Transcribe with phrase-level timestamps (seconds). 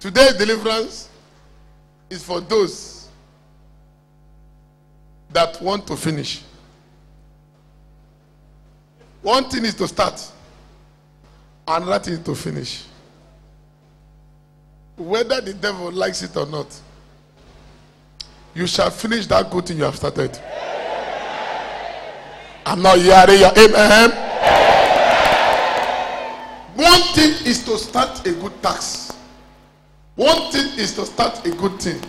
[0.00, 1.10] Today's deliverance
[2.08, 3.08] is for those
[5.30, 6.42] that want to finish.
[9.20, 10.22] One thing is to start,
[11.68, 12.84] another thing is to finish.
[14.96, 16.68] Whether the devil likes it or not,
[18.56, 20.38] you shall finish that good thing you have started.
[22.64, 24.10] I'm not hearing your amen.
[26.74, 29.12] One thing is to start a good tax.
[30.14, 32.00] One thing is to start a good thing.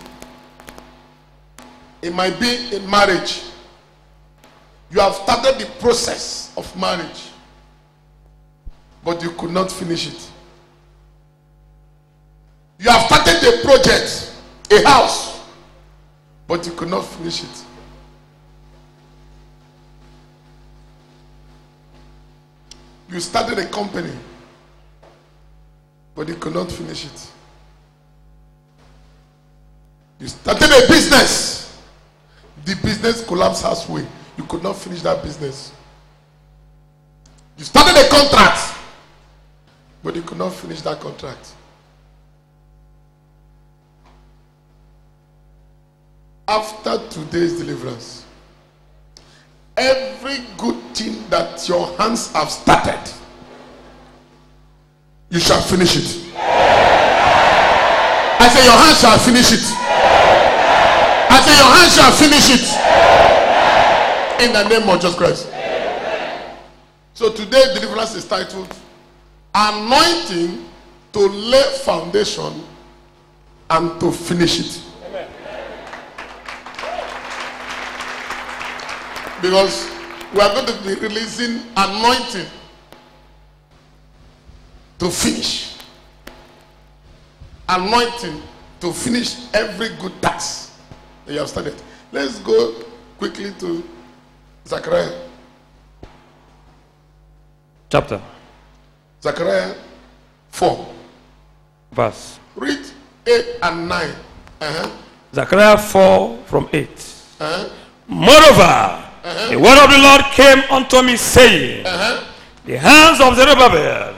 [2.01, 3.43] It might be in marriage.
[4.89, 7.27] You have started the process of marriage,
[9.03, 10.31] but you could not finish it.
[12.79, 14.31] You have started a project,
[14.71, 15.26] a house,
[16.47, 17.63] but you could not finish it.
[23.09, 24.13] You started a company,
[26.15, 27.31] but you could not finish it.
[30.19, 31.79] You started a business,
[32.65, 34.05] the business collapsed halfway.
[34.37, 35.71] You could not finish that business.
[37.57, 38.77] You started a contract,
[40.03, 41.53] but you could not finish that contract.
[46.49, 48.25] After today's deliverance,
[49.75, 53.01] every good thing that your hands have started,
[55.29, 56.33] you shall finish it.
[58.39, 59.65] I say, Your hands shall finish it.
[61.29, 62.67] I say, Your hands shall finish it.
[64.41, 65.49] In the name of Jesus Christ.
[67.13, 68.73] So today, deliverance is titled
[69.53, 70.65] Anointing
[71.11, 72.63] to lay foundation
[73.69, 74.81] and to finish it.
[79.41, 79.89] Because
[80.33, 82.47] we are going to be releasing anointing
[84.99, 85.77] to finish.
[87.69, 88.41] Anointing
[88.79, 90.73] to finish every good task
[91.25, 91.75] that you have started.
[92.11, 92.83] Let's go
[93.17, 93.83] quickly to
[94.65, 95.21] Zechariah.
[97.89, 98.21] Chapter,
[99.21, 99.75] Zechariah
[100.51, 100.87] 4.
[101.91, 102.39] verse.
[102.55, 102.85] Read
[103.25, 104.09] 8 and 9.
[104.59, 104.89] Uh-huh.
[105.33, 106.89] Zechariah 4 from 8.
[107.39, 107.69] Uh-huh.
[108.07, 109.06] Moreover,
[109.49, 112.23] the word of the Lord came unto me, saying, Uh-huh.
[112.65, 114.13] The hands of Zerubbabel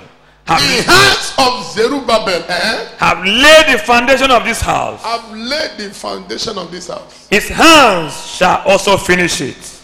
[0.46, 5.02] have, The hands of Zerubbabel uh-huh, have laid the foundation of this house.
[5.04, 7.28] have laid the foundation of this house.
[7.30, 9.80] His hands shall also finish it.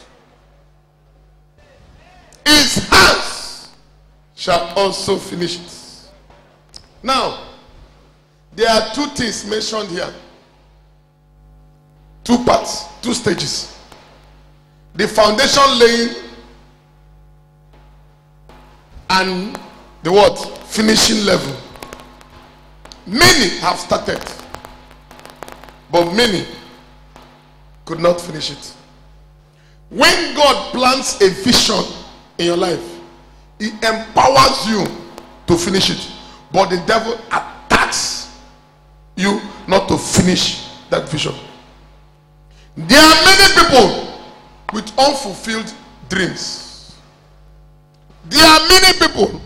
[2.46, 3.70] His hands
[4.36, 6.10] shall also finish it.
[7.02, 7.48] Now,
[8.56, 10.14] there are two things mentioned here.
[12.24, 13.75] Two parts, two stages.
[14.96, 16.16] The foundation laying
[19.10, 19.60] and
[20.04, 20.38] the what?
[20.68, 21.56] Finishing level.
[23.06, 24.20] Many have started,
[25.92, 26.46] but many
[27.86, 28.74] could not finish it.
[29.90, 31.84] When God plants a vision
[32.40, 32.82] in your life,
[33.60, 34.86] He empowers you
[35.48, 36.12] to finish it.
[36.52, 38.40] But the devil attacks
[39.16, 41.36] you not to finish that vision.
[42.76, 44.05] There are many people
[44.76, 45.74] with unfulfilled
[46.10, 46.94] dreams.
[48.26, 49.40] There are many people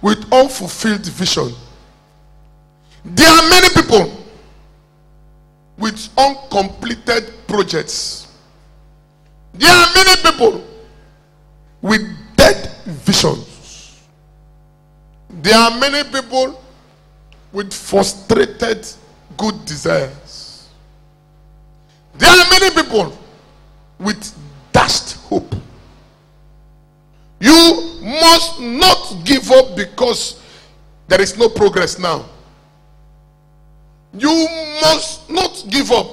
[0.00, 1.52] with unfulfilled vision.
[3.04, 4.24] There are many people
[5.76, 8.28] with uncompleted projects.
[9.54, 10.64] There are many people
[11.82, 12.02] with
[12.36, 14.00] dead visions.
[15.28, 16.62] There are many people
[17.52, 18.86] with frustrated
[19.36, 20.68] good desires.
[22.16, 23.12] There are many people
[23.98, 24.34] with
[24.72, 25.54] dashed hope.
[27.40, 30.40] You must not give up because
[31.06, 32.24] there is no progress now.
[34.12, 34.46] You
[34.82, 36.06] must not give up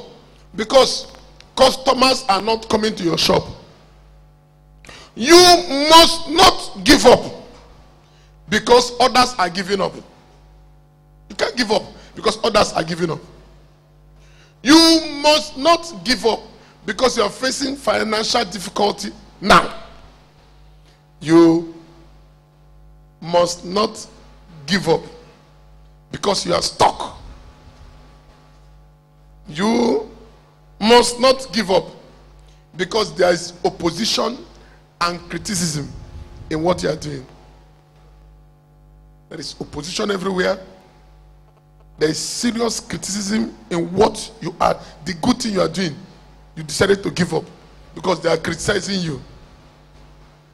[0.55, 1.11] because
[1.55, 3.43] customers are not coming to your shop.
[5.15, 5.35] You
[5.89, 7.23] must not give up
[8.49, 9.95] because others are giving up.
[11.29, 11.83] You can't give up
[12.15, 13.19] because others are giving up.
[14.61, 16.41] You must not give up
[16.85, 19.09] because you are facing financial difficulty
[19.41, 19.81] now.
[21.19, 21.73] You
[23.21, 24.05] must not
[24.65, 25.01] give up
[26.11, 27.17] because you are stuck.
[29.47, 30.09] You
[30.79, 31.85] must not give up
[32.75, 34.37] because there is opposition
[35.01, 35.91] and criticism
[36.49, 37.25] in what you are doing.
[39.29, 40.59] There is opposition everywhere.
[41.97, 45.95] there is serious criticism in what you are, the good thing you are doing.
[46.55, 47.43] You decided to give up
[47.93, 49.21] because they are criticizing you.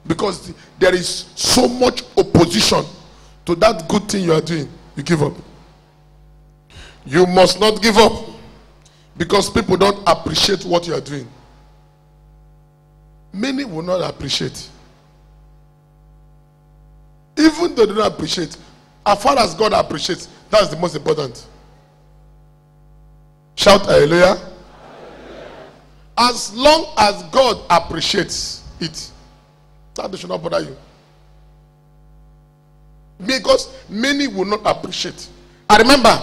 [0.06, 2.84] Because there is so much opposition
[3.46, 5.34] to that good thing you are doing, you give up.
[7.06, 8.30] You must not give up
[9.18, 11.28] because people don't appreciate what you are doing.
[13.34, 14.70] Many will not appreciate.
[17.38, 18.58] Even though they don't appreciate,
[19.06, 21.48] as far as God appreciates, that's the most important.
[23.56, 24.51] Shout hallelujah.
[26.24, 29.10] As long as God appreciates it,
[29.96, 30.78] that should not bother you.
[33.26, 35.28] Because many will not appreciate.
[35.68, 36.16] I remember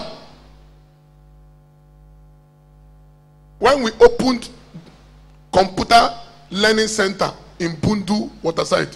[3.59, 4.47] when we opened
[5.51, 6.13] computer
[6.49, 8.95] learning center in Bundu Waterside.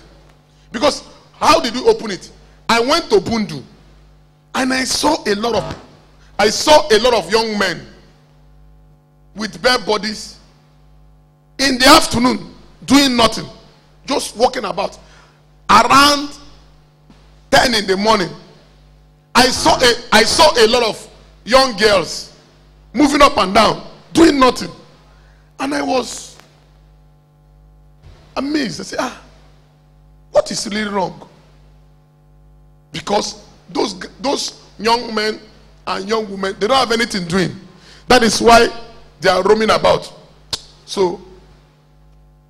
[0.71, 1.03] Because
[1.33, 2.31] how did we open it?
[2.69, 3.61] I went to Bundu
[4.55, 5.81] and I saw a lot of
[6.39, 7.85] I saw a lot of young men
[9.35, 10.39] with bare bodies
[11.68, 12.54] in the afternoon
[12.86, 13.45] doing nothing,
[14.06, 14.98] just walking about
[15.69, 16.30] around
[17.51, 18.30] 10 in the morning.
[19.36, 21.10] I saw a I saw a lot of
[21.45, 22.33] young girls
[22.94, 24.69] moving up and down, doing nothing.
[25.60, 26.38] And I was
[28.36, 28.81] amazed.
[28.81, 29.21] I said, ah,
[30.31, 31.27] what is really wrong?
[32.92, 35.39] Because those those young men
[35.88, 37.56] and young women, they don't have anything doing.
[38.07, 38.68] That is why
[39.19, 40.12] they are roaming about.
[40.86, 41.21] So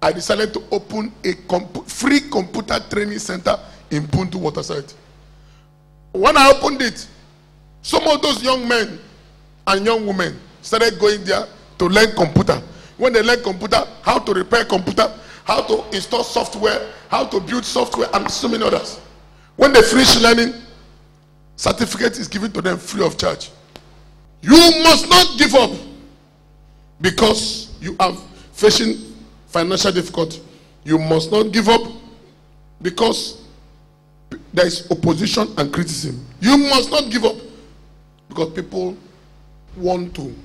[0.04, 3.58] I decided to open a compu- free computer training center
[3.90, 4.92] in Bundu Waterside.
[6.12, 7.08] When I opened it,
[7.82, 9.00] some of those young men
[9.66, 11.46] and young women started going there
[11.78, 12.62] to learn computer.
[12.98, 15.10] When they learn computer, how to repair computer,
[15.46, 19.00] how to install software, how to build software, and so many others.
[19.56, 20.54] When they finish learning,
[21.56, 23.52] certificate is given to them free of charge.
[24.42, 25.72] You must not give up
[27.00, 28.14] because you are
[28.52, 29.13] facing
[29.54, 30.42] financial difficulty.
[30.84, 31.82] You must not give up
[32.82, 33.46] because
[34.52, 36.26] there is opposition and criticism.
[36.42, 37.36] You must not give up
[38.28, 38.98] because people
[39.78, 40.36] want to.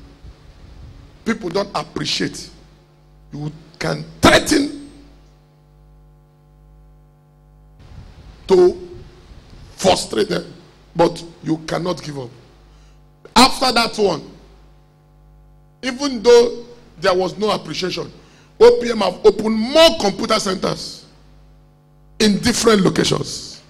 [1.25, 2.51] People don't appreciate.
[3.33, 4.91] You can threaten
[8.47, 8.89] to
[9.77, 10.53] frustrate them,
[10.95, 12.31] but you cannot give up.
[13.35, 14.23] After that one,
[15.83, 16.65] even though
[17.01, 18.13] there was no appreciation,
[18.59, 21.07] OPM have opened more computer centers
[22.19, 23.63] in different locations.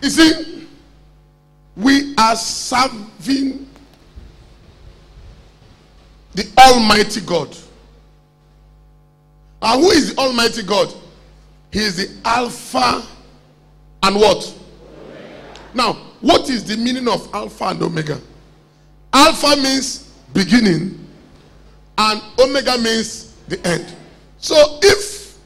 [0.00, 0.66] You see,
[1.76, 3.66] we are serving
[6.34, 7.56] the Almighty God.
[9.62, 10.92] And who is the Almighty God?
[11.70, 13.02] He is the Alpha
[14.02, 14.54] and what?
[15.72, 18.18] Now, what is the meaning of Alpha and Omega?
[19.12, 20.98] Alpha means beginning,
[21.98, 23.94] and Omega means the end.
[24.38, 25.38] So, if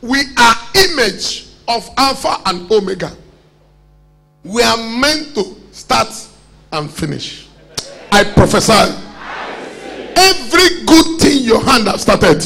[0.00, 3.14] we are image of Alpha and Omega,
[4.42, 6.08] we are meant to start
[6.72, 7.48] and finish.
[8.10, 8.72] I prophesy.
[10.16, 12.42] Every good thing your hand has started,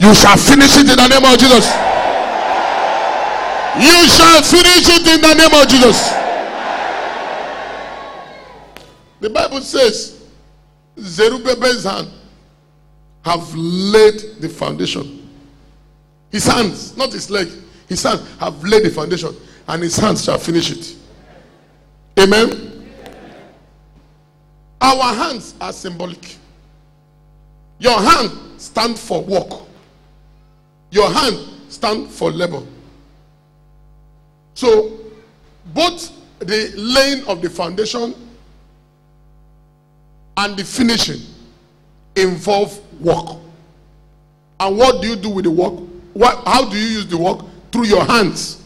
[0.00, 1.91] you shall finish it in the name of Jesus.
[3.80, 6.12] You shall finish it in the name of Jesus.
[9.20, 10.28] The Bible says,
[10.98, 12.08] Zerubbabel's hand
[13.24, 15.30] have laid the foundation.
[16.30, 17.48] His hands, not his leg,
[17.88, 19.34] his hands have laid the foundation,
[19.68, 20.96] and his hands shall finish it.
[22.18, 22.88] Amen.
[24.80, 26.36] Our hands are symbolic.
[27.78, 29.66] Your hand stand for work.
[30.90, 31.38] Your hand
[31.68, 32.62] stand for labor.
[34.54, 34.98] So,
[35.66, 38.14] both the laying of the foundation
[40.36, 41.20] and the finishing
[42.16, 43.38] involve work.
[44.60, 45.74] And what do you do with the work?
[46.12, 47.44] What, how do you use the work?
[47.70, 48.62] Through your hands.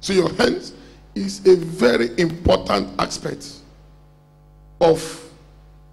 [0.00, 0.72] So, your hands
[1.14, 3.56] is a very important aspect
[4.80, 5.30] of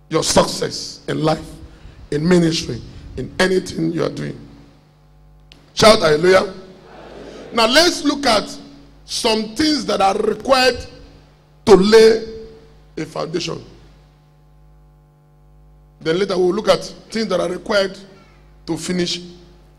[0.10, 1.46] your success in life,
[2.12, 2.82] in ministry,
[3.18, 4.40] in anything you are doing.
[5.74, 6.54] Shout hallelujah.
[7.54, 8.58] Now let's look at
[9.08, 10.86] some things that are required
[11.66, 12.26] to lay
[12.98, 13.64] a foundation.
[16.02, 17.98] Then later we'll look at things that are required
[18.66, 19.22] to finish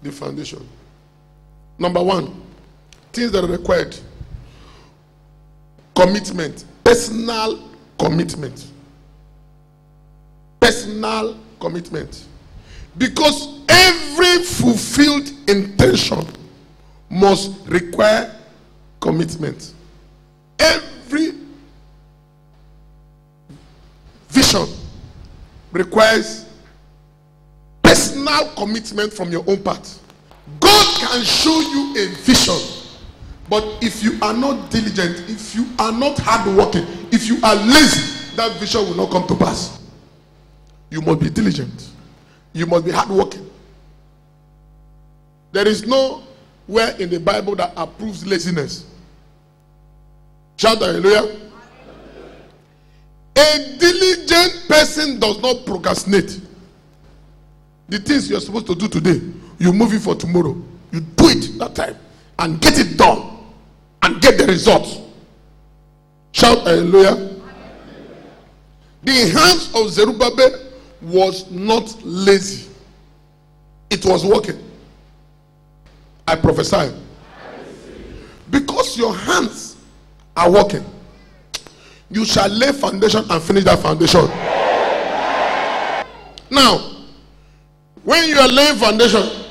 [0.03, 0.67] the foundation.
[1.79, 2.43] Number one,
[3.13, 3.95] things that are required
[5.95, 7.69] commitment, personal
[7.99, 8.67] commitment.
[10.59, 12.25] Personal commitment.
[12.97, 16.27] Because every fulfilled intention
[17.11, 18.38] must require
[19.01, 19.75] commitment.
[20.59, 21.33] Every
[24.29, 24.67] vision
[25.73, 26.47] requires
[27.83, 29.99] personal commitment from your own part.
[30.61, 32.59] God can show you a vision,
[33.49, 38.35] but if you are not diligent, if you are not hardworking, if you are lazy,
[38.37, 39.81] that vision will not come to pass.
[40.91, 41.91] You must be diligent.
[42.53, 43.49] You must be hardworking.
[45.53, 46.23] There is no
[46.69, 48.87] where in the Bible that approves laziness.
[50.59, 51.35] Shout hallelujah.
[53.37, 56.41] A diligent person does not procrastinate.
[57.89, 59.21] The things you're supposed to do today,
[59.59, 60.55] you move it for tomorrow.
[60.93, 61.97] You do it that time
[62.39, 63.39] and get it done
[64.03, 65.01] and get the result.
[66.33, 67.37] Shout hallelujah.
[69.05, 70.67] The hands of Zerubbabel
[71.01, 72.69] was not lazy,
[73.89, 74.68] it was working.
[76.29, 76.95] I prophesy.
[78.51, 79.77] Because your hands
[80.37, 80.85] are working,
[82.11, 84.27] you shall lay foundation and finish that foundation.
[86.51, 87.07] Now,
[88.05, 89.47] when you are laying foundation,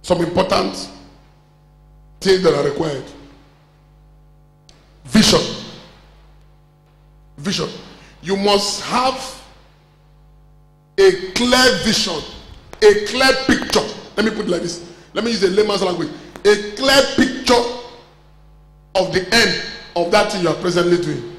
[0.00, 0.88] some important
[2.20, 3.04] things that are required
[5.04, 5.40] vision.
[7.36, 7.68] Vision.
[8.22, 9.42] You must have
[10.96, 12.22] a clear vision,
[12.80, 13.86] a clear picture.
[14.16, 14.95] Let me put it like this.
[15.16, 16.10] Let me use a layman's language.
[16.44, 17.54] A clear picture
[18.94, 19.62] of the end
[19.96, 21.36] of that thing you are presently doing.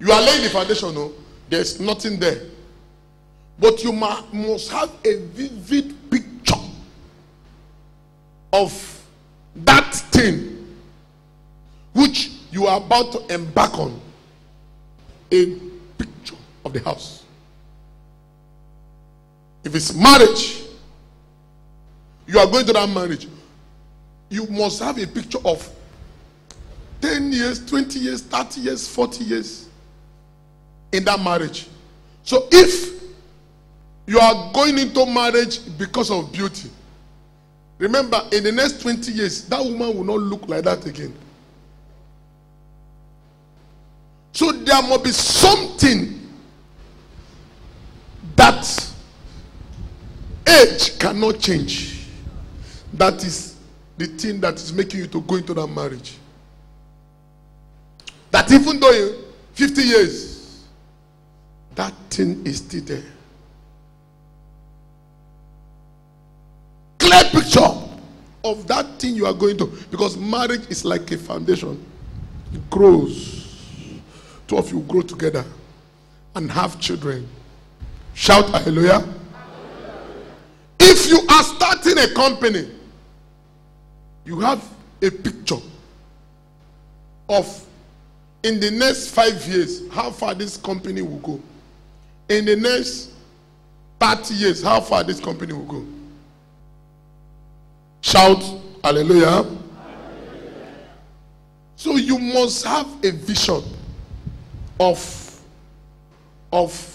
[0.00, 1.12] You are laying the foundation, no?
[1.48, 2.40] There's nothing there.
[3.60, 6.58] But you must have a vivid picture
[8.52, 9.04] of
[9.54, 10.66] that thing
[11.92, 14.00] which you are about to embark on.
[15.30, 15.46] A
[15.96, 17.21] picture of the house.
[19.64, 20.62] If it's marriage,
[22.26, 23.28] you are going to that marriage,
[24.28, 25.68] you must have a picture of
[27.00, 29.68] 10 years, 20 years, 30 years, 40 years
[30.92, 31.68] in that marriage.
[32.22, 33.02] So if
[34.06, 36.70] you are going into marriage because of beauty,
[37.78, 41.14] remember in the next 20 years, that woman will not look like that again.
[44.32, 46.18] So there must be something
[48.36, 48.91] that
[50.52, 52.06] age cannot change.
[52.92, 53.56] That is
[53.96, 56.16] the thing that is making you to go into that marriage.
[58.30, 60.64] That even though you 50 years,
[61.74, 63.02] that thing is still there.
[66.98, 67.68] Clear picture
[68.44, 69.66] of that thing you are going to.
[69.90, 71.84] Because marriage is like a foundation.
[72.52, 74.00] It grows.
[74.46, 75.44] Two of you grow together
[76.34, 77.28] and have children.
[78.14, 79.02] Shout hallelujah.
[80.94, 82.68] If you are starting a company,
[84.26, 84.62] you have
[85.00, 85.56] a picture
[87.30, 87.66] of
[88.42, 91.40] in the next five years how far this company will go.
[92.28, 93.10] In the next
[94.00, 95.86] 30 years, how far this company will go.
[98.02, 98.44] Shout
[98.84, 99.46] hallelujah.
[101.76, 103.62] So you must have a vision
[104.78, 105.40] of
[106.52, 106.91] of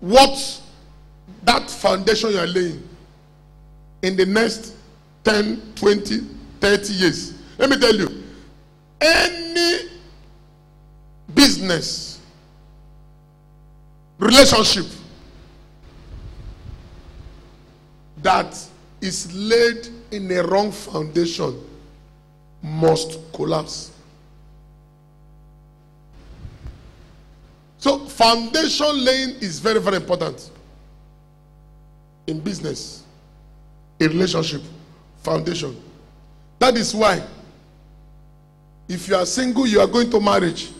[0.00, 0.62] what
[1.42, 2.88] that foundation you are laying
[4.02, 4.74] in the next
[5.24, 6.18] 10, 20,
[6.60, 7.34] 30 years.
[7.58, 8.24] Let me tell you,
[9.00, 9.88] any
[11.34, 12.20] business,
[14.18, 14.86] relationship
[18.22, 18.58] that
[19.00, 21.60] is laid in a wrong foundation
[22.62, 23.92] must collapse.
[27.78, 30.50] So, foundation laying is very, very important
[32.26, 33.04] in business,
[34.00, 34.62] in relationship,
[35.22, 35.80] foundation.
[36.58, 37.22] That is why,
[38.88, 40.70] if you are single, you are going to marriage,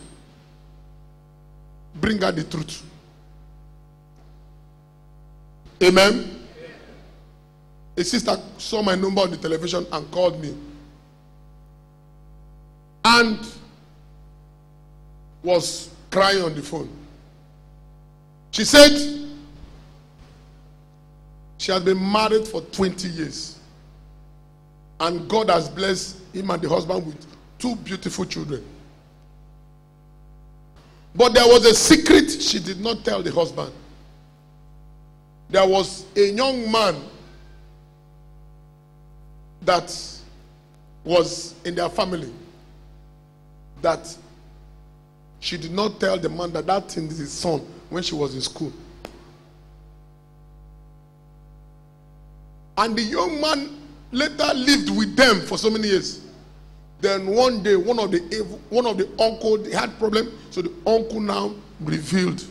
[1.95, 2.83] bring out the truth.
[5.81, 6.47] Amen.
[7.95, 10.55] A sister saw my number on the television and called me.
[13.05, 13.39] And
[15.41, 16.89] was crying on the phone.
[18.51, 19.27] She said
[21.57, 23.59] she has been married for 20 years.
[24.99, 27.25] And God has blessed him and the husband with
[27.57, 28.63] two beautiful children.
[31.15, 33.73] But there was a secret she did not tell the husband.
[35.49, 36.95] There was a young man
[39.61, 39.95] that
[41.03, 42.31] was in their family
[43.81, 44.15] that
[45.39, 48.35] she did not tell the man that that thing is his son when she was
[48.35, 48.71] in school.
[52.77, 53.77] And the young man
[54.11, 56.21] later lived with them for so many years.
[57.01, 58.19] Then one day, one of the
[58.69, 62.43] one of the uncle they had problem, so the uncle now revealed.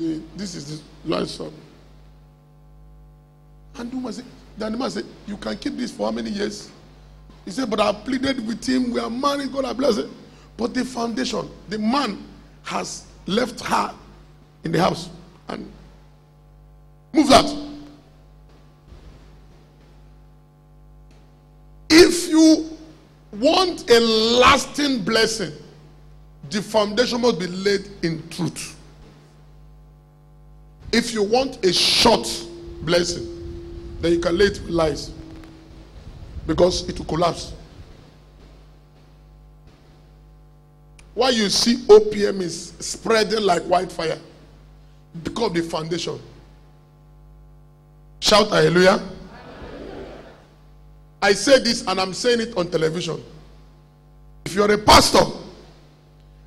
[0.00, 1.52] "Eh, This is the son.
[3.76, 4.24] And the woman said,
[4.58, 6.70] the man said, You can keep this for how many years?
[7.44, 10.08] He said, But I pleaded with him, we are married, God I bless it.
[10.56, 12.22] But the foundation, the man
[12.62, 13.94] has left her
[14.64, 15.08] in the house
[15.48, 15.70] and
[17.12, 17.56] moved out.
[21.90, 22.70] If you
[23.32, 25.52] want a lasting blessing,
[26.50, 28.76] the foundation must be laid in truth.
[30.92, 32.28] If you want a short
[32.82, 33.26] blessing,
[34.00, 35.10] then you can lay it with lies
[36.46, 37.52] because it will collapse.
[41.14, 44.18] Why you see OPM is spreading like wildfire
[45.22, 46.18] because the foundation.
[48.20, 49.02] Shout hallelujah.
[51.20, 53.22] I say this and I'm saying it on television.
[54.44, 55.24] If you're a pastor,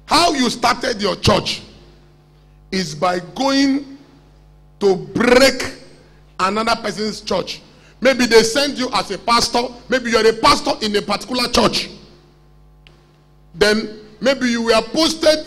[0.06, 1.62] how you started your church
[2.72, 3.98] is by going
[4.80, 5.76] to break
[6.40, 7.62] another person's church.
[8.06, 11.90] Maybe they send you as a pastor, maybe you're a pastor in a particular church.
[13.56, 15.44] Then maybe you were posted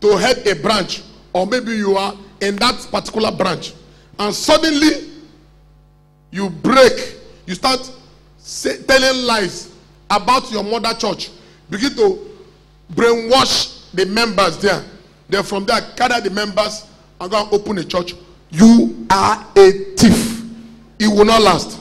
[0.00, 1.02] to head a branch,
[1.34, 3.74] or maybe you are in that particular branch,
[4.18, 5.10] and suddenly
[6.30, 7.92] you break, you start
[8.38, 9.70] say, telling lies
[10.08, 11.30] about your mother church,
[11.68, 12.30] begin to
[12.94, 14.82] brainwash the members there.
[15.28, 16.86] Then from there, gather the members
[17.20, 18.14] and go and open a church.
[18.48, 20.46] You are a thief.
[20.98, 21.79] It will not last.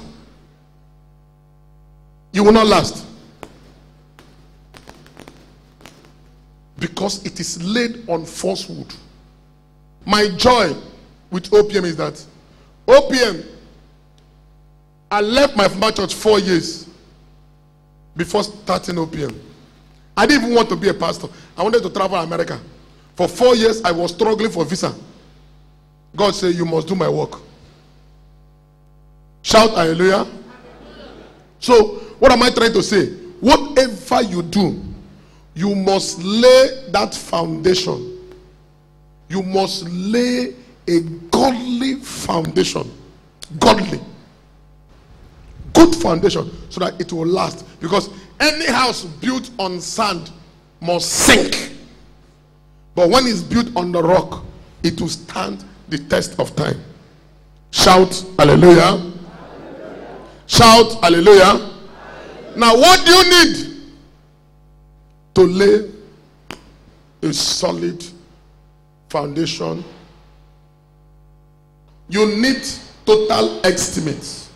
[2.39, 3.05] You will not last.
[6.79, 8.95] Because it is laid on falsehood.
[10.05, 10.73] My joy
[11.29, 12.25] with OPM is that
[12.87, 13.45] OPM,
[15.11, 16.87] I left my former church four years
[18.15, 19.35] before starting OPM.
[20.15, 21.27] I didn't even want to be a pastor.
[21.57, 22.57] I wanted to travel America.
[23.15, 24.95] For four years, I was struggling for visa.
[26.15, 27.37] God said, You must do my work.
[29.41, 30.25] Shout hallelujah.
[31.59, 33.07] So, what am I trying to say?
[33.39, 34.81] Whatever you do,
[35.55, 38.17] you must lay that foundation.
[39.29, 40.53] You must lay
[40.87, 40.99] a
[41.31, 42.91] godly foundation.
[43.57, 43.99] Godly.
[45.73, 47.65] Good foundation so that it will last.
[47.79, 50.31] Because any house built on sand
[50.81, 51.73] must sink.
[52.95, 54.43] But when it's built on the rock,
[54.83, 56.81] it will stand the test of time.
[57.71, 59.11] Shout hallelujah.
[60.47, 61.68] Shout hallelujah.
[62.59, 63.77] Now, what do you need
[65.33, 65.89] to lay
[67.21, 68.03] a solid
[69.07, 69.81] foundation?
[72.09, 72.61] You need
[73.05, 74.49] total estimate.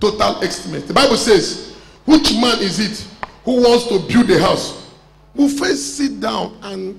[0.00, 0.88] Total estimate.
[0.88, 3.06] The Bible says, which man is it
[3.44, 4.90] who wants to build a house?
[5.34, 6.98] Will first sit down and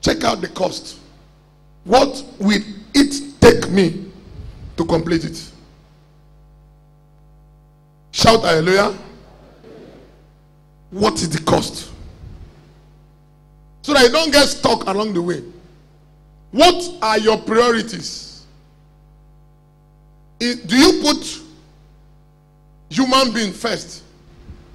[0.00, 0.98] check out the cost.
[1.84, 2.62] What will
[2.94, 4.10] it take me
[4.76, 5.51] to complete it?
[8.12, 8.96] Shout hallelujah.
[10.90, 11.90] What is the cost?
[13.80, 15.42] So that you don't get stuck along the way.
[16.50, 18.44] What are your priorities?
[20.38, 21.40] Do you put
[22.90, 24.02] human being first,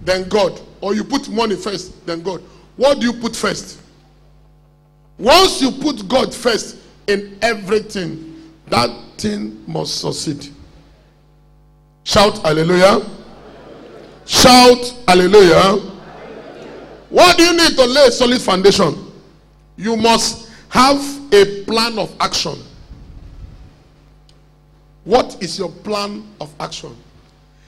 [0.01, 0.59] then God?
[0.81, 2.41] Or you put money first, then God?
[2.75, 3.79] What do you put first?
[5.19, 10.53] Once you put God first in everything, that thing must succeed.
[12.03, 13.05] Shout hallelujah.
[14.27, 15.81] Shout hallelujah.
[17.09, 18.93] What do you need to lay a solid foundation?
[19.77, 21.01] You must have
[21.33, 22.55] a plan of action.
[25.05, 26.93] What is your plan of action?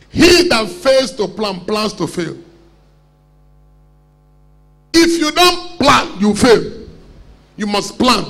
[0.09, 2.35] He that fails to plan plans to fail.
[4.93, 6.87] If you don't plan, you fail.
[7.55, 8.25] You must plan.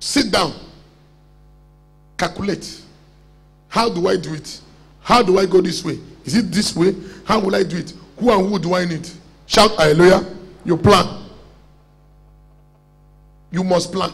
[0.00, 0.54] Sit down.
[2.16, 2.80] Calculate.
[3.68, 4.60] How do I do it?
[5.04, 6.00] How do I go this way?
[6.24, 6.96] Is it this way?
[7.24, 7.92] How will I do it?
[8.18, 9.08] Who and who do I need?
[9.46, 10.24] Shout hallelujah.
[10.64, 11.22] You plan.
[13.52, 14.10] You must plan.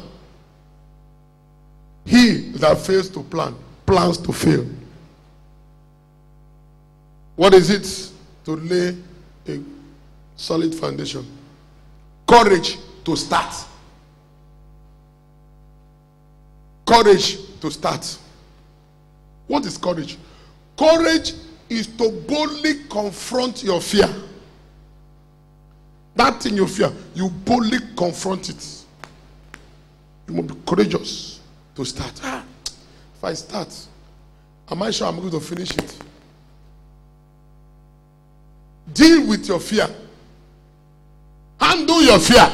[2.05, 3.55] He that fails to plan
[3.91, 4.65] plans to fail.
[7.35, 8.13] What is it
[8.45, 8.97] to lay
[9.49, 9.61] a
[10.37, 11.27] solid foundation?
[12.27, 13.53] Courage to start.
[16.87, 18.19] Courage to start.
[19.49, 20.17] What is courage?
[20.81, 21.35] Courage
[21.69, 24.09] is to boldly confront your fear.
[26.17, 28.85] That thing you fear, you boldly confront it.
[30.27, 31.41] You must be courageous
[31.75, 32.19] to start.
[32.25, 32.43] Ah,
[33.15, 33.69] if I start,
[34.71, 35.99] am I sure I'm going to finish it?
[38.95, 39.87] Deal with your fear.
[41.61, 42.51] Handle your fear.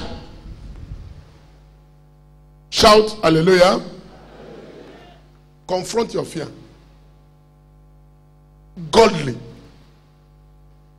[2.71, 3.81] Shout hallelujah.
[5.69, 6.49] Confront your fear.
[8.91, 9.39] Godly.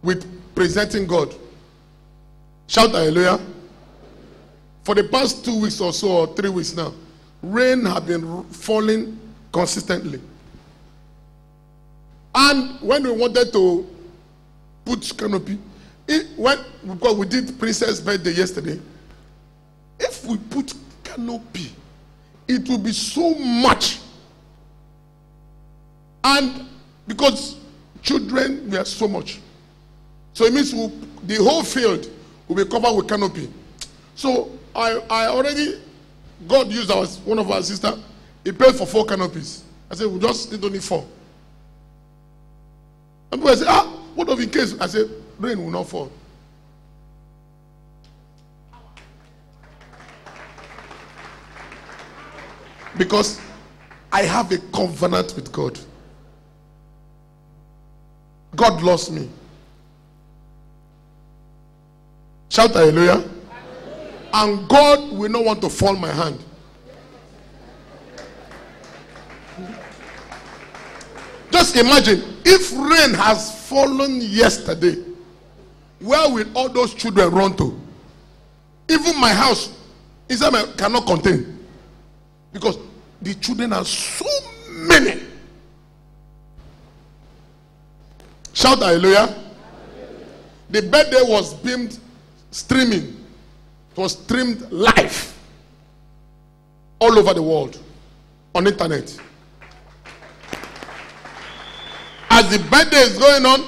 [0.02, 1.34] With presenting God.
[2.68, 3.40] Shout hallelujah.
[4.84, 6.94] For the past two weeks or so, or three weeks now,
[7.42, 9.20] rain have been falling
[9.52, 10.22] consistently.
[12.34, 13.88] And when we wanted to
[14.86, 15.58] put canopy,
[16.08, 18.80] it, when because we did princess birthday yesterday,
[20.00, 21.72] if we put canopy,
[22.48, 24.00] it will be so much.
[26.24, 26.66] And
[27.08, 27.58] because
[28.02, 29.40] children were so much,
[30.34, 30.92] so it means we'll,
[31.24, 32.10] the whole field
[32.48, 33.52] will be covered with canopy.
[34.16, 35.82] So I, I already,
[36.48, 37.94] God used our one of our sister.
[38.44, 39.64] He paid for four canopies.
[39.90, 41.06] I said we just need only four.
[43.32, 44.80] And people say, ah, what of in case?
[44.80, 46.12] I said rain will not fall.
[52.98, 53.40] Because
[54.12, 55.80] I have a covenant with God.
[58.56, 59.30] God loves me.
[62.50, 63.24] Shout hallelujah.
[64.34, 66.44] And God will not want to fall my hand.
[71.52, 74.96] Just imagine if rain has fallen yesterday,
[76.00, 77.80] where will all those children run to?
[78.90, 79.74] Even my house,
[80.30, 81.66] my cannot contain.
[82.54, 82.78] Because
[83.22, 84.26] the children are so
[84.70, 85.27] many.
[88.58, 89.36] Shout hallelujah.
[90.72, 92.00] The birthday was beamed,
[92.50, 93.24] streaming.
[93.92, 95.38] It was streamed live
[96.98, 97.80] all over the world
[98.56, 99.16] on internet.
[102.32, 103.64] As the birthday is going on,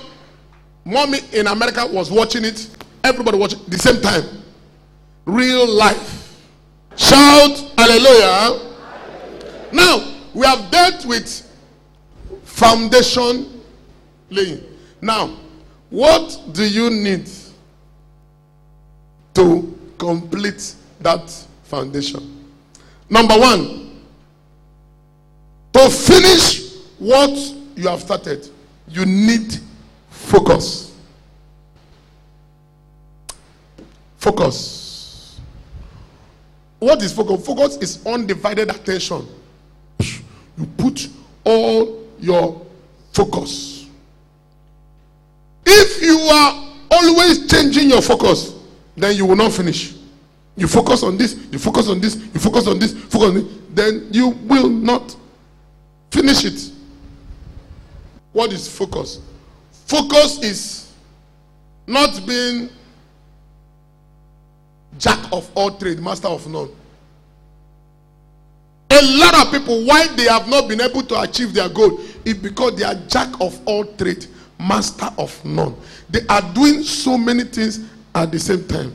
[0.84, 2.68] mommy in America was watching it.
[3.04, 4.24] Everybody watching the same time.
[5.28, 6.36] Real life.
[6.96, 8.76] Shout hallelujah.
[9.72, 11.48] Now, we have dealt with
[12.44, 13.62] foundation
[14.32, 14.69] laying.
[15.02, 15.36] Now,
[15.90, 17.30] what do you need
[19.34, 21.30] to complete that
[21.64, 22.46] foundation?
[23.10, 24.02] Number one,
[25.74, 27.32] to finish what
[27.76, 28.50] you have started,
[28.88, 29.58] you need
[30.10, 30.96] focus.
[34.18, 35.40] Focus.
[36.80, 37.46] What is focus?
[37.46, 39.28] Focus is undivided attention.
[40.00, 41.08] You put
[41.46, 42.66] all your
[43.14, 43.69] focus.
[46.20, 48.54] You are always changing your focus,
[48.98, 49.96] then you will not finish.
[50.58, 53.46] You focus on this, you focus on this, you focus on this, focus on this,
[53.70, 55.16] then you will not
[56.12, 56.72] finish it.
[58.34, 59.22] What is focus?
[59.86, 60.92] Focus is
[61.88, 62.70] not being
[64.98, 66.70] jack of all trade, master of none.
[68.92, 72.34] A lot of people, why they have not been able to achieve their goal, is
[72.34, 74.28] because they are jack of all trade,
[74.60, 75.76] master of none.
[76.10, 77.80] They are doing so many things
[78.14, 78.94] at the same time.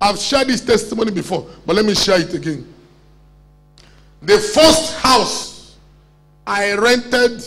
[0.00, 2.70] I've shared this testimony before, but let me share it again.
[4.20, 5.76] The first house
[6.46, 7.42] I rented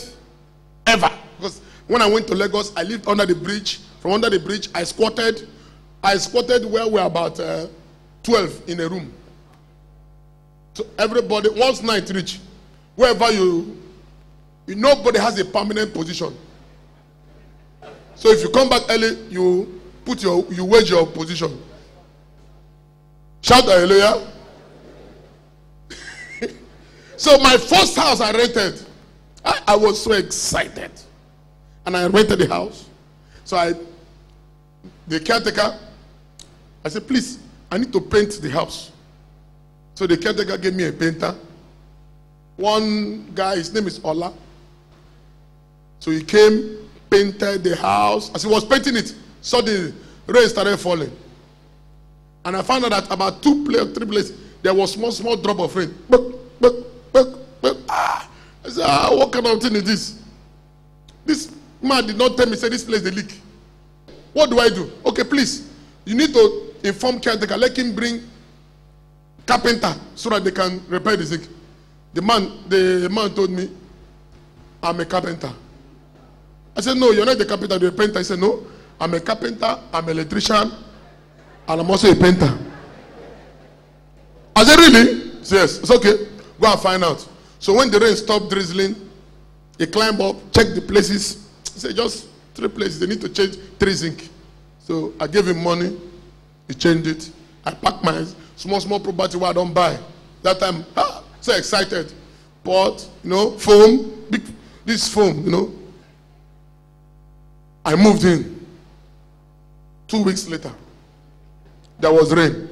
[0.86, 3.80] ever, because when I went to Lagos, I lived under the bridge.
[4.00, 5.48] From under the bridge, I squatted.
[6.02, 7.66] I squatted where we were about uh,
[8.22, 9.12] 12 in a room.
[10.74, 12.40] So everybody, once night reach,
[12.98, 13.80] wherever you,
[14.66, 16.36] you, nobody has a permanent position.
[18.16, 21.62] So if you come back early, you put your, you wage your position.
[23.40, 24.26] Shout hallelujah.
[27.16, 28.84] so my first house I rented,
[29.44, 30.90] I, I was so excited.
[31.86, 32.88] And I rented the house.
[33.44, 33.74] So I,
[35.06, 35.78] the caretaker,
[36.84, 37.38] I said, please,
[37.70, 38.90] I need to paint the house.
[39.94, 41.36] So the caretaker gave me a painter.
[42.58, 44.34] One guy, his name is Ola.
[46.00, 48.34] So he came, painted the house.
[48.34, 49.94] As he was painting it, suddenly
[50.26, 51.16] rain started falling.
[52.44, 55.60] And I found out that about two place, three places, there was small, small drop
[55.60, 55.94] of rain.
[56.10, 56.22] Buck,
[56.60, 56.74] buck,
[57.12, 57.28] buck,
[57.62, 57.76] buck.
[57.88, 58.28] Ah,
[58.64, 60.22] I said, ah, what kind of thing is this?
[61.24, 63.40] This man did not tell me, say this place they leak.
[64.32, 64.90] What do I do?
[65.06, 65.70] Okay, please,
[66.04, 68.20] you need to inform caretaker, let him bring
[69.46, 71.48] carpenter so that they can repair the zinc.
[72.14, 73.70] The man, the man told me,
[74.82, 75.52] I'm a carpenter.
[76.76, 78.18] I said, no, you're not the carpenter, you're a painter.
[78.18, 78.64] He said, no,
[79.00, 80.70] I'm a carpenter, I'm an electrician,
[81.68, 82.56] and I'm also a painter.
[84.58, 85.14] I said, Really?
[85.38, 86.26] He said, Yes, it's okay.
[86.60, 87.26] Go and find out.
[87.60, 88.96] So when the rain stopped drizzling,
[89.78, 91.48] he climbed up, checked the places.
[91.74, 92.98] He said, Just three places.
[92.98, 94.28] They need to change three zinc.
[94.80, 95.96] So I gave him money.
[96.66, 97.30] He changed it.
[97.64, 99.96] I packed my small, small property where I don't buy.
[100.42, 102.12] That time, ah, so excited.
[102.64, 104.42] Pot, you know, foam, big,
[104.84, 105.72] this foam, you know.
[107.84, 108.66] I moved in.
[110.06, 110.72] Two weeks later,
[112.00, 112.68] there was rain.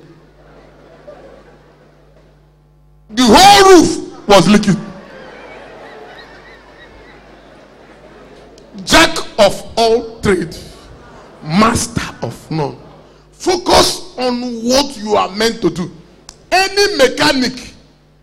[3.10, 4.76] The whole roof was leaking.
[8.84, 10.76] Jack of all trades,
[11.42, 12.76] master of none.
[13.32, 15.90] Focus on what you are meant to do.
[16.50, 17.74] Any mechanic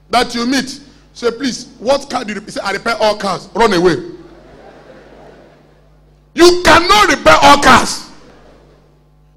[0.09, 0.81] that you meet,
[1.13, 2.51] say, please, what car do you repair?
[2.51, 3.49] Say, I repair all cars.
[3.53, 4.11] Run away.
[6.35, 8.09] You cannot repair all cars.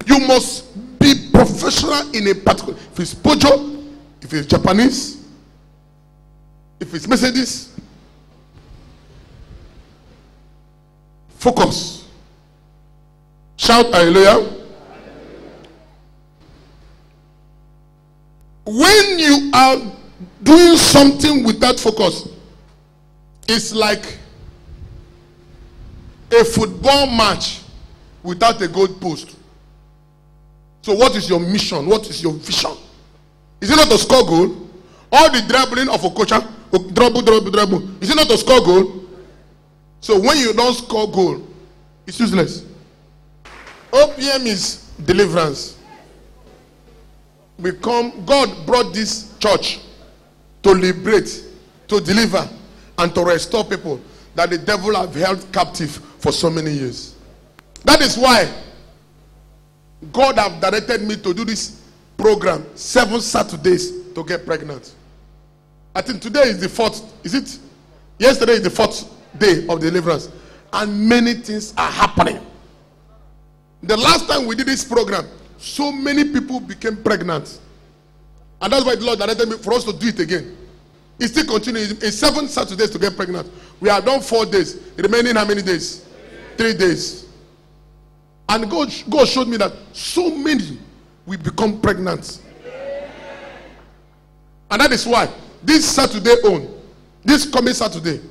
[0.05, 2.77] You must be professional in a particular.
[2.77, 5.25] If it's Peugeot, if it's Japanese,
[6.79, 7.75] if it's Mercedes,
[11.37, 12.07] focus.
[13.57, 14.53] Shout hallelujah.
[18.65, 19.77] When you are
[20.43, 22.29] doing something without focus,
[23.47, 24.17] is like
[26.31, 27.61] a football match
[28.21, 29.35] without a goal post.
[30.81, 31.85] So, what is your mission?
[31.85, 32.71] What is your vision?
[33.61, 34.69] Is it not to score goal?
[35.11, 38.03] All the dribbling of a coach, dribble, dribble, dribble.
[38.03, 39.03] Is it not to score goal?
[40.01, 41.41] So, when you don't score goal,
[42.05, 42.65] it's useless.
[43.91, 45.77] OPM is deliverance.
[47.57, 49.79] We come, God brought this church
[50.67, 51.45] to liberate,
[51.87, 52.47] to deliver,
[52.97, 54.01] and to restore people
[54.35, 57.15] that the devil have held captive for so many years.
[57.85, 58.51] That is why
[60.11, 61.81] God have directed me to do this
[62.17, 64.93] program seven Saturdays to get pregnant.
[65.95, 67.01] I think today is the fourth.
[67.25, 67.59] Is it?
[68.19, 70.29] Yesterday is the fourth day of deliverance,
[70.73, 72.45] and many things are happening.
[73.83, 75.27] The last time we did this program,
[75.57, 77.57] so many people became pregnant,
[78.61, 80.57] and that's why the Lord directed me for us to do it again.
[81.19, 81.91] It still continues.
[81.91, 83.51] It's seven Saturdays to get pregnant.
[83.79, 84.79] We have done four days.
[84.95, 86.05] Remaining how many days?
[86.57, 87.27] Three days.
[88.49, 90.77] And God, God showed me that so many
[91.25, 92.41] will become pregnant.
[94.69, 95.29] And that is why
[95.63, 96.67] this Saturday on,
[97.23, 98.21] this coming Saturday,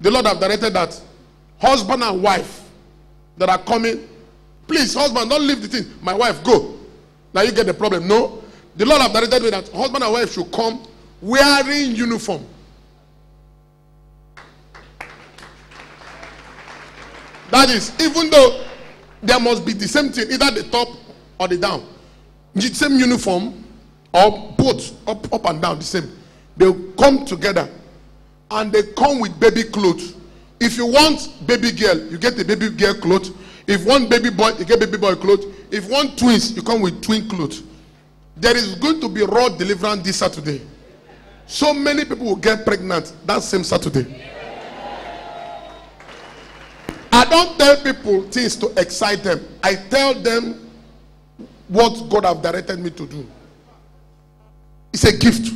[0.00, 1.00] the Lord have directed that
[1.58, 2.68] husband and wife
[3.36, 4.08] that are coming,
[4.66, 5.92] please, husband, don't leave the thing.
[6.02, 6.78] My wife, go.
[7.34, 8.08] Now you get the problem.
[8.08, 8.42] No.
[8.78, 10.86] The Lord have directed me that husband and wife should come
[11.20, 12.46] wearing uniform.
[17.50, 18.64] That is, even though
[19.20, 20.90] there must be the same thing, either the top
[21.40, 21.84] or the down.
[22.54, 23.64] The same uniform
[24.14, 26.16] or both up, up and down, the same.
[26.56, 27.68] They come together
[28.48, 30.14] and they come with baby clothes.
[30.60, 33.32] If you want baby girl, you get the baby girl clothes.
[33.66, 35.46] If one baby boy, you get baby boy clothes.
[35.72, 37.64] If one twins, you come with twin clothes.
[38.40, 40.60] There is going to be raw deliverance this Saturday.
[41.46, 44.22] So many people will get pregnant that same Saturday.
[47.10, 49.40] I don't tell people things to excite them.
[49.62, 50.70] I tell them
[51.66, 53.26] what God have directed me to do.
[54.92, 55.52] It's a gift.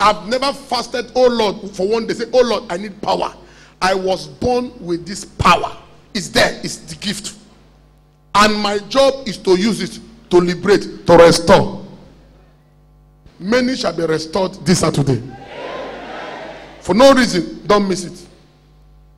[0.00, 2.14] I've never fasted, oh Lord, for one day.
[2.14, 3.34] Say, oh Lord, I need power.
[3.80, 5.76] I was born with this power.
[6.14, 7.36] It's there, it's the gift.
[8.34, 11.84] And my job is to use it to liberate, to restore.
[13.38, 15.22] Many shall be restored this Saturday.
[16.80, 18.26] For no reason, don't miss it.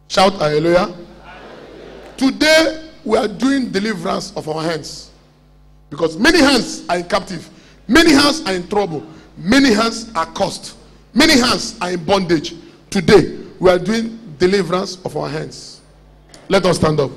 [0.08, 0.94] Shout hallelujah.
[2.16, 5.10] Today, we are doing deliverance of our hands.
[5.90, 7.48] Because many hands are in captive,
[7.86, 10.76] many hands are in trouble, many hands are cursed,
[11.14, 12.54] many hands are in bondage.
[12.90, 15.80] Today, we are doing deliverance of our hands.
[16.48, 17.10] Let us stand up.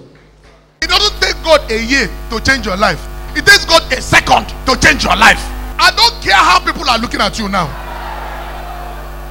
[0.82, 4.48] It doesn't take God a year to change your life, it takes God a second
[4.66, 5.42] to change your life.
[5.80, 7.66] I don't care how people are looking at you now.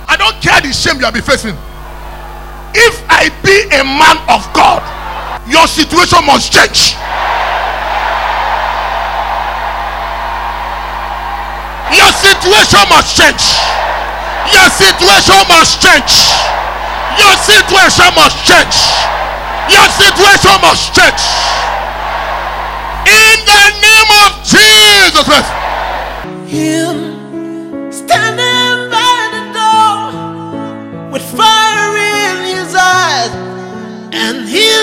[0.09, 1.55] I don't care the shame you have been facing.
[2.75, 4.83] If I be a man of God,
[5.47, 6.99] your situation must change.
[11.95, 13.43] Your situation must change.
[14.55, 16.15] Your situation must change.
[17.19, 18.77] Your situation must change.
[19.71, 21.23] Your situation must change.
[23.07, 25.53] In the name of Jesus Christ.
[26.49, 26.97] Him
[27.93, 33.33] standing by the door with fire in his eyes
[34.13, 34.80] and his